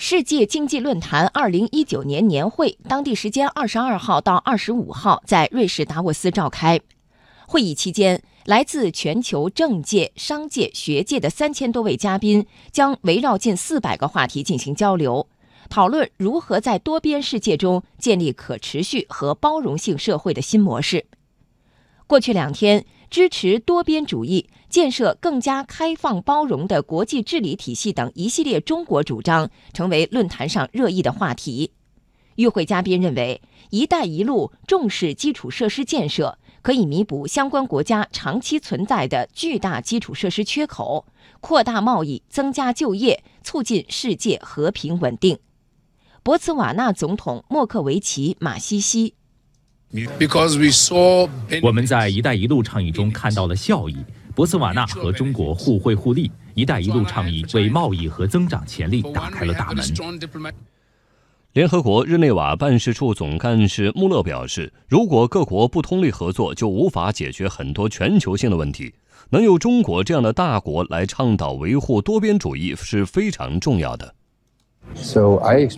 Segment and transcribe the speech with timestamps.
[0.00, 6.80] 世界经济论坛二零一九年年会，当地时间二十二号到二十五号在瑞士达沃斯召开。
[7.48, 15.28] 会议期间，来自全球政界、商界、学界的三千多位嘉宾将围绕近四百个话题进行交流，
[15.68, 21.06] 讨论如何在多边世界中建立可持续和包容性社会的新模式。
[22.06, 31.72] 过去两天，支持多边主义、建设更加开放包容的国际治理体系等一系列中国主张成为论坛上热议的话题。
[32.36, 41.04] 与会嘉宾认为，“一带一路”重视基础设施建设，可以弥补相关国家长期存在的巨大基础设施缺口，
[41.40, 45.38] 扩大贸易、增加就业，促进世界和平稳定。
[46.22, 49.14] 博茨瓦纳总统莫克维奇马西西。
[51.62, 53.96] 我们在“一带一路”倡议中看到了效益。
[54.34, 59.84] 博茨瓦纳和中国互惠互利，“一带一路”倡议为贸易和增长潜力打开了大门。
[61.54, 68.94] 联合国日内瓦办事处总干事穆勒表示，如果各国不通力合作，就无法解决很多全球性的问题。
[69.30, 74.14] 能有中国这样的大国来倡导维护多边主义是非常重要的。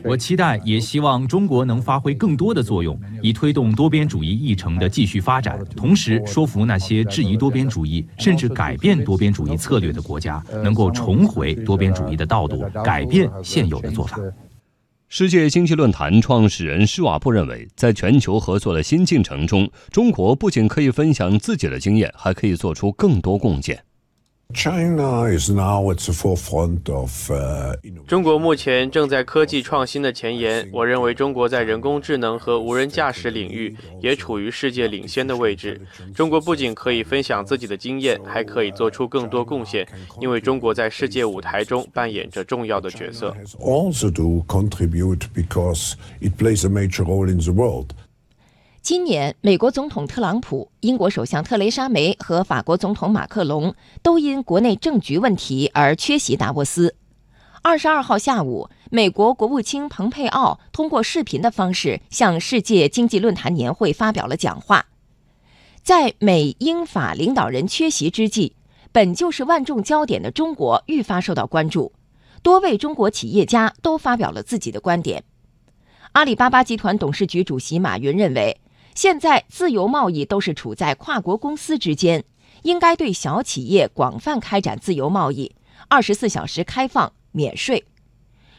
[0.04, 14.18] 我期待，也希望中国能发挥更多的作用，以推动多边主义议程的继续发展，同时说服那些质疑多边主义甚至改变多边主义策略的国家，能够重回多边主义的道路，改变现有的做法。
[15.08, 23.82] 世界经济论坛创始人施瓦布认为，在全球合作的新进程中，中国不仅可以分享自己的经验，还可以做出更多贡献。
[28.06, 30.68] 中国目前正在科技创新的前沿。
[30.72, 35.80] 我认为中国在人工智能和无人驾驶领域也处于世界领先的位置。
[36.14, 39.86] 中国不仅可以分享自己的经验，还可以做出更多贡献，
[40.20, 43.34] 因为中国在世界舞台中扮演着重要的角色。
[48.82, 56.96] 今年，美国总统特朗普、英国首相特蕾莎梅和法国总统马克龙都因国内政局问题而缺席达沃斯。
[57.60, 64.86] 二十二号下午，美国国务卿蓬佩奥通过视频的方式向世界经济论坛年会发表了讲话。
[65.82, 68.54] 在美英法领导人缺席之际，
[68.92, 71.92] 本就是万众焦点的中国愈发受到关注。
[72.42, 75.22] 多位中国企业家都发表了自己的观点。
[76.12, 78.58] 阿里巴巴集团董事局主席马云认为。
[78.94, 82.24] 现在自由贸易都是处在跨国公司之间，
[82.62, 85.54] 应该对小企业广泛开展自由贸易，
[85.88, 87.84] 二十四小时开放免税。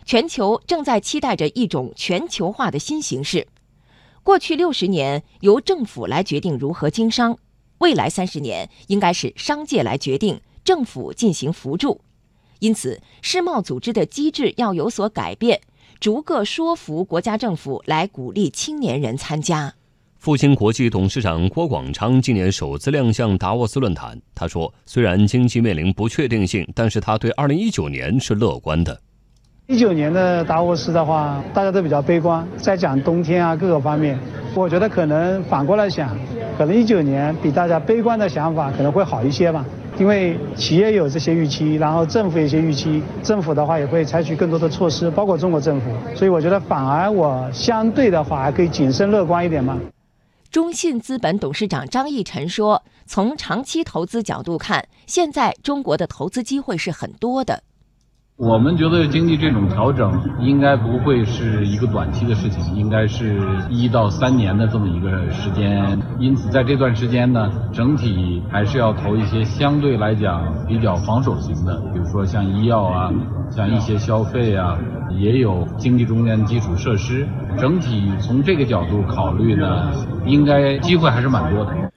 [0.04, 3.48] 全球正在期待着一种全球化的新形式。
[4.24, 7.38] 过去六十年由政府来决定如何经商，
[7.80, 12.02] 未来三十年应该是商界来决定，政府进行扶助。
[12.60, 15.62] 因此，世贸组织的机制要有所改变，
[16.00, 19.76] 逐个说服国家政府来鼓励青年人参加。
[20.22, 24.16] 复兴国际董事长郭广昌今年首次亮相达沃斯论坛。
[24.36, 28.96] 他说：“虽然经济面临不确定性，但是他对2019年是乐观的。
[29.68, 34.16] 19年的达沃斯的话，大家都比较悲观，在讲冬天啊各个方面。
[34.54, 36.16] 我觉得可能反过来想，
[36.56, 39.66] 可能19年比大家悲观的想法可能会好一些吧。
[39.98, 45.90] 因为企业有这些预期，然后政府有些预期，政府的话也会采取更多的措施，包括中国政府。
[46.14, 49.76] 所以我觉得反而我相对的话还可以谨慎乐观一点嘛。”
[50.52, 57.64] 中信资本董事长张义晨说：“从长期投资角度看，现在中国的投资机会是很多的。
[58.38, 65.98] 我们觉得经济这种调整应该不会是一个短期的事情，应该是一到三年的这么一个时间。
[66.18, 73.12] 因此，在这段时间呢，整体还是要投一些相对来讲比较防守型的，比如说像医药啊，
[73.52, 74.78] 像一些消费啊。”
[75.20, 77.28] 也有经济中间基础设施，
[77.60, 79.92] 整体从这个角度考虑呢，
[80.26, 81.91] 应该机会还是蛮多的。